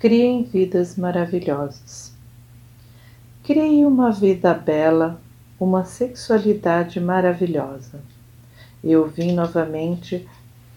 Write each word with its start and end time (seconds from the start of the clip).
criem 0.00 0.44
vidas 0.44 0.96
maravilhosas. 0.96 2.14
Crie 3.44 3.84
uma 3.84 4.10
vida 4.10 4.54
bela, 4.54 5.20
uma 5.60 5.84
sexualidade 5.84 6.98
maravilhosa. 6.98 8.00
Eu 8.82 9.06
vim 9.06 9.32
novamente 9.32 10.26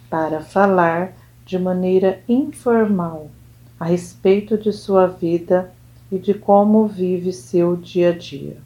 para 0.10 0.42
falar 0.42 1.14
de 1.46 1.58
maneira 1.58 2.22
informal 2.28 3.32
a 3.80 3.86
respeito 3.86 4.58
de 4.58 4.74
sua 4.74 5.08
vida 5.08 5.72
e 6.12 6.20
de 6.20 6.34
como 6.34 6.86
vive 6.86 7.32
seu 7.32 7.78
dia 7.78 8.10
a 8.10 8.18
dia. 8.18 8.58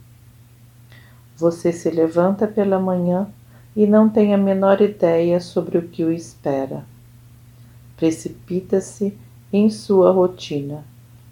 Você 1.35 1.71
se 1.71 1.91
levanta 1.91 2.47
pela 2.47 2.79
manhã 2.79 3.27
e 3.75 3.85
não 3.85 4.09
tem 4.09 4.33
a 4.33 4.37
menor 4.39 4.81
ideia 4.81 5.39
sobre 5.39 5.77
o 5.77 5.87
que 5.87 6.03
o 6.03 6.11
espera. 6.11 6.83
Precipita-se 7.95 9.15
em 9.51 9.69
sua 9.69 10.11
rotina, 10.11 10.83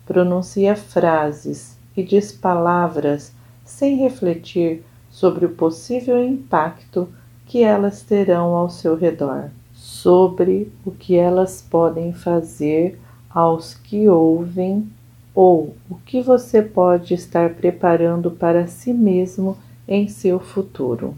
pronuncia 0.06 0.76
frases 0.76 1.78
e 1.96 2.04
diz 2.04 2.32
palavras 2.32 3.34
sem 3.64 3.98
refletir 3.98 4.84
sobre 5.10 5.46
o 5.46 5.50
possível 5.50 6.24
impacto 6.24 7.10
que 7.46 7.64
elas 7.64 8.02
terão 8.02 8.56
ao 8.56 8.70
seu 8.70 8.96
redor, 8.96 9.50
sobre 9.74 10.72
o 10.86 10.92
que 10.92 11.16
elas 11.16 11.62
podem 11.62 12.14
fazer 12.14 13.00
aos 13.30 13.74
que 13.74 14.08
ouvem 14.08 14.88
ou 15.34 15.76
o 15.90 15.96
que 15.96 16.22
você 16.22 16.62
pode 16.62 17.14
estar 17.14 17.54
preparando 17.56 18.32
para 18.32 18.68
si 18.68 18.94
mesmo 18.94 19.58
em 19.88 20.08
seu 20.08 20.40
futuro. 20.40 21.16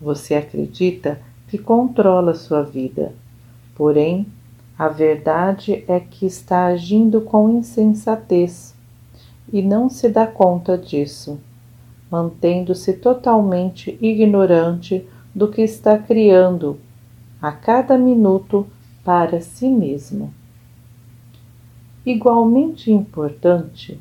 Você 0.00 0.34
acredita 0.34 1.20
que 1.48 1.58
controla 1.58 2.34
sua 2.34 2.62
vida, 2.62 3.12
porém 3.74 4.26
a 4.80 4.88
verdade 4.88 5.84
é 5.86 6.00
que 6.00 6.24
está 6.24 6.64
agindo 6.64 7.20
com 7.20 7.50
insensatez 7.50 8.74
e 9.52 9.60
não 9.60 9.90
se 9.90 10.08
dá 10.08 10.26
conta 10.26 10.78
disso, 10.78 11.38
mantendo-se 12.10 12.94
totalmente 12.94 13.98
ignorante 14.00 15.06
do 15.34 15.48
que 15.48 15.60
está 15.60 15.98
criando 15.98 16.78
a 17.42 17.52
cada 17.52 17.98
minuto 17.98 18.66
para 19.04 19.42
si 19.42 19.68
mesmo. 19.68 20.32
Igualmente 22.06 22.90
importante, 22.90 24.00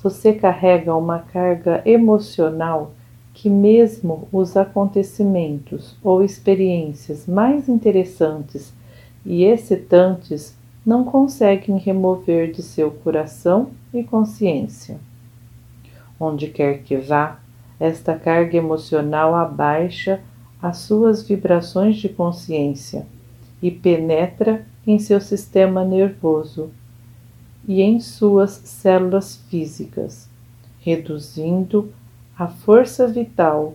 você 0.00 0.32
carrega 0.32 0.94
uma 0.94 1.18
carga 1.18 1.82
emocional 1.84 2.92
que, 3.34 3.50
mesmo 3.50 4.28
os 4.30 4.56
acontecimentos 4.56 5.96
ou 6.04 6.22
experiências 6.22 7.26
mais 7.26 7.68
interessantes 7.68 8.78
e 9.24 9.44
excitantes 9.44 10.56
não 10.84 11.04
conseguem 11.04 11.76
remover 11.78 12.50
de 12.50 12.62
seu 12.62 12.90
coração 12.90 13.70
e 13.92 14.02
consciência. 14.02 14.98
Onde 16.18 16.48
quer 16.48 16.82
que 16.82 16.96
vá, 16.96 17.38
esta 17.78 18.14
carga 18.14 18.56
emocional 18.56 19.34
abaixa 19.34 20.20
as 20.60 20.78
suas 20.78 21.22
vibrações 21.22 21.96
de 21.96 22.08
consciência 22.08 23.06
e 23.62 23.70
penetra 23.70 24.66
em 24.86 24.98
seu 24.98 25.20
sistema 25.20 25.84
nervoso 25.84 26.70
e 27.66 27.80
em 27.82 28.00
suas 28.00 28.50
células 28.50 29.36
físicas, 29.48 30.28
reduzindo 30.80 31.92
a 32.38 32.48
força 32.48 33.06
vital 33.06 33.74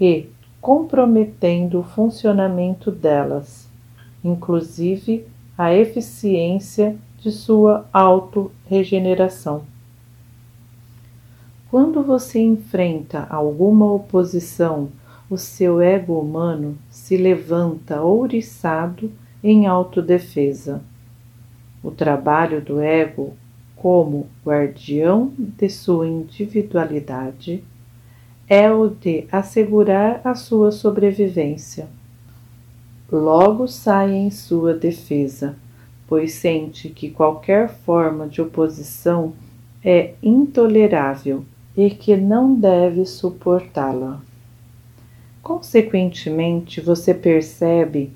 e 0.00 0.28
comprometendo 0.60 1.80
o 1.80 1.84
funcionamento 1.84 2.90
delas 2.90 3.69
inclusive 4.24 5.26
a 5.56 5.74
eficiência 5.74 6.96
de 7.18 7.30
sua 7.30 7.86
auto-regeneração. 7.92 9.64
Quando 11.70 12.02
você 12.02 12.40
enfrenta 12.40 13.26
alguma 13.28 13.92
oposição, 13.92 14.88
o 15.28 15.36
seu 15.36 15.80
ego 15.80 16.18
humano 16.18 16.76
se 16.90 17.16
levanta 17.16 18.02
ouriçado 18.02 19.12
em 19.44 19.66
autodefesa. 19.66 20.82
O 21.82 21.90
trabalho 21.90 22.60
do 22.60 22.80
ego, 22.80 23.34
como 23.76 24.26
guardião 24.44 25.32
de 25.38 25.68
sua 25.68 26.08
individualidade, 26.08 27.62
é 28.48 28.70
o 28.70 28.88
de 28.88 29.26
assegurar 29.30 30.20
a 30.24 30.34
sua 30.34 30.72
sobrevivência 30.72 31.88
logo 33.10 33.66
sai 33.66 34.12
em 34.14 34.30
sua 34.30 34.74
defesa, 34.74 35.56
pois 36.06 36.34
sente 36.34 36.88
que 36.88 37.10
qualquer 37.10 37.68
forma 37.68 38.26
de 38.26 38.40
oposição 38.40 39.32
é 39.84 40.14
intolerável 40.22 41.44
e 41.76 41.90
que 41.90 42.16
não 42.16 42.54
deve 42.54 43.04
suportá-la. 43.06 44.20
Consequentemente, 45.42 46.80
você 46.80 47.14
percebe 47.14 48.12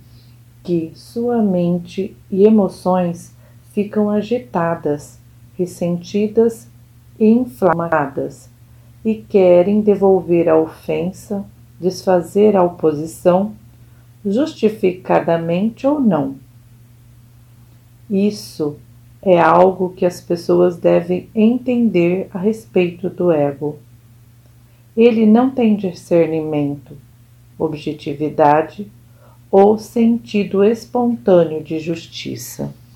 que 0.62 0.92
sua 0.94 1.42
mente 1.42 2.16
e 2.30 2.44
emoções 2.44 3.34
ficam 3.72 4.10
agitadas, 4.10 5.18
ressentidas 5.56 6.68
e 7.18 7.26
inflamadas 7.26 8.50
e 9.04 9.14
querem 9.14 9.80
devolver 9.80 10.48
a 10.48 10.56
ofensa, 10.56 11.44
desfazer 11.80 12.56
a 12.56 12.62
oposição 12.62 13.52
justificadamente 14.24 15.86
ou 15.86 16.00
não. 16.00 16.36
Isso 18.08 18.76
é 19.22 19.40
algo 19.40 19.90
que 19.90 20.04
as 20.04 20.20
pessoas 20.20 20.76
devem 20.76 21.28
entender 21.34 22.28
a 22.32 22.38
respeito 22.38 23.08
do 23.08 23.32
ego. 23.32 23.78
Ele 24.96 25.26
não 25.26 25.50
tem 25.50 25.74
discernimento, 25.74 26.96
objetividade 27.58 28.90
ou 29.50 29.78
sentido 29.78 30.62
espontâneo 30.62 31.62
de 31.62 31.78
justiça. 31.78 32.74